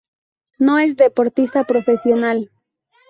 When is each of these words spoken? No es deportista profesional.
No 0.57 0.79
es 0.79 0.97
deportista 0.97 1.63
profesional. 1.65 2.49